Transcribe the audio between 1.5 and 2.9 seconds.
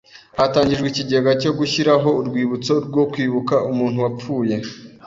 gushyiraho urwibutso